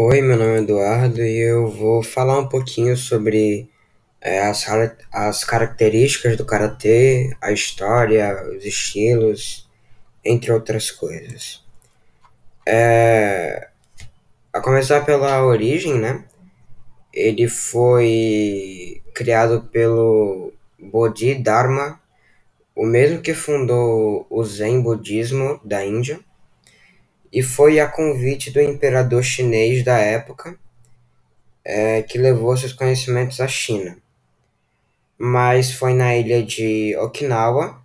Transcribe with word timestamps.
Oi, 0.00 0.22
meu 0.22 0.36
nome 0.36 0.52
é 0.52 0.58
Eduardo 0.58 1.24
e 1.24 1.38
eu 1.40 1.68
vou 1.68 2.04
falar 2.04 2.38
um 2.38 2.48
pouquinho 2.48 2.96
sobre 2.96 3.68
é, 4.20 4.42
as, 4.42 4.64
as 5.10 5.42
características 5.42 6.36
do 6.36 6.44
karatê, 6.44 7.36
a 7.40 7.50
história, 7.50 8.48
os 8.48 8.64
estilos, 8.64 9.68
entre 10.24 10.52
outras 10.52 10.92
coisas. 10.92 11.64
É, 12.64 13.70
a 14.52 14.60
começar 14.60 15.04
pela 15.04 15.44
origem, 15.44 15.98
né? 15.98 16.24
Ele 17.12 17.48
foi 17.48 19.02
criado 19.12 19.62
pelo 19.72 20.52
Bodhidharma, 20.78 22.00
o 22.72 22.86
mesmo 22.86 23.20
que 23.20 23.34
fundou 23.34 24.28
o 24.30 24.44
Zen 24.44 24.80
Budismo 24.80 25.60
da 25.64 25.84
Índia 25.84 26.20
e 27.32 27.42
foi 27.42 27.78
a 27.78 27.86
convite 27.86 28.50
do 28.50 28.60
imperador 28.60 29.22
chinês 29.22 29.84
da 29.84 29.98
época 29.98 30.58
é, 31.64 32.02
que 32.02 32.16
levou 32.16 32.56
seus 32.56 32.72
conhecimentos 32.72 33.40
à 33.40 33.46
China. 33.46 33.98
Mas 35.18 35.72
foi 35.72 35.92
na 35.92 36.16
ilha 36.16 36.42
de 36.42 36.96
Okinawa, 36.96 37.82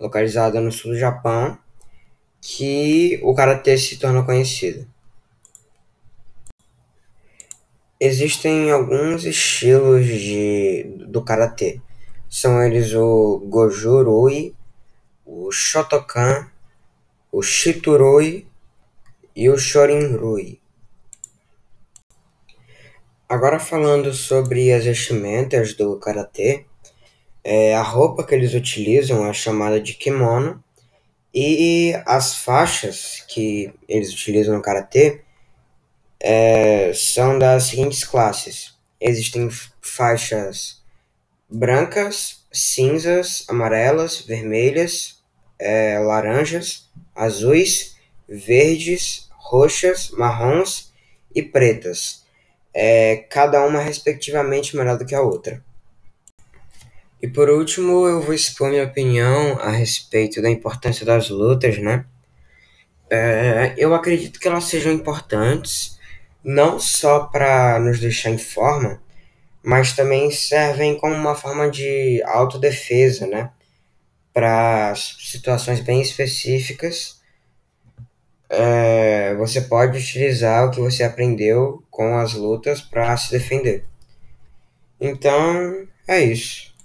localizada 0.00 0.60
no 0.60 0.72
sul 0.72 0.92
do 0.92 0.98
Japão, 0.98 1.58
que 2.40 3.20
o 3.22 3.34
karatê 3.34 3.76
se 3.76 3.98
tornou 3.98 4.24
conhecido. 4.24 4.86
Existem 7.98 8.70
alguns 8.70 9.24
estilos 9.24 10.06
de, 10.06 10.84
do 11.08 11.22
karatê. 11.22 11.80
São 12.28 12.62
eles 12.62 12.92
o 12.94 13.38
Goju 13.48 14.02
Rui, 14.02 14.54
o 15.24 15.50
Shotokan, 15.50 16.48
o 17.32 17.42
Shiturui 17.42 18.46
e 19.36 19.50
o 19.50 19.58
Shorin-rui. 19.58 20.58
Agora 23.28 23.60
falando 23.60 24.14
sobre 24.14 24.72
as 24.72 24.86
vestimentas 24.86 25.74
do 25.74 25.98
karatê, 25.98 26.64
é, 27.44 27.74
a 27.74 27.82
roupa 27.82 28.24
que 28.24 28.34
eles 28.34 28.54
utilizam 28.54 29.26
é 29.26 29.32
chamada 29.34 29.78
de 29.78 29.92
kimono 29.92 30.64
e 31.34 31.92
as 32.06 32.36
faixas 32.36 33.22
que 33.28 33.74
eles 33.86 34.10
utilizam 34.12 34.56
no 34.56 34.62
karatê 34.62 35.20
é, 36.18 36.92
são 36.94 37.38
das 37.38 37.64
seguintes 37.64 38.04
classes: 38.04 38.74
existem 38.98 39.50
faixas 39.82 40.82
brancas, 41.48 42.46
cinzas, 42.50 43.44
amarelas, 43.48 44.22
vermelhas, 44.22 45.22
é, 45.58 45.98
laranjas, 45.98 46.88
azuis, 47.14 47.96
verdes, 48.28 49.25
roxas, 49.46 50.10
marrons 50.10 50.92
e 51.34 51.40
pretas, 51.40 52.24
é, 52.74 53.16
cada 53.30 53.64
uma 53.64 53.80
respectivamente 53.80 54.76
melhor 54.76 54.98
do 54.98 55.06
que 55.06 55.14
a 55.14 55.22
outra. 55.22 55.64
E 57.22 57.28
por 57.28 57.48
último, 57.48 58.06
eu 58.06 58.20
vou 58.20 58.34
expor 58.34 58.70
minha 58.70 58.84
opinião 58.84 59.58
a 59.60 59.70
respeito 59.70 60.42
da 60.42 60.50
importância 60.50 61.06
das 61.06 61.30
lutas, 61.30 61.78
né? 61.78 62.04
É, 63.08 63.74
eu 63.78 63.94
acredito 63.94 64.40
que 64.40 64.48
elas 64.48 64.64
sejam 64.64 64.92
importantes 64.92 65.96
não 66.42 66.78
só 66.78 67.20
para 67.26 67.78
nos 67.78 68.00
deixar 68.00 68.30
em 68.30 68.38
forma, 68.38 69.00
mas 69.62 69.92
também 69.92 70.30
servem 70.30 70.98
como 70.98 71.14
uma 71.14 71.34
forma 71.34 71.70
de 71.70 72.20
autodefesa, 72.24 73.26
né? 73.26 73.50
Para 74.32 74.94
situações 74.96 75.80
bem 75.80 76.02
específicas 76.02 77.16
é, 78.48 79.34
você 79.46 79.60
pode 79.60 79.98
utilizar 79.98 80.66
o 80.66 80.70
que 80.70 80.80
você 80.80 81.02
aprendeu 81.02 81.82
com 81.90 82.16
as 82.18 82.34
lutas 82.34 82.80
para 82.80 83.16
se 83.16 83.30
defender. 83.30 83.84
Então, 85.00 85.86
é 86.06 86.20
isso. 86.20 86.75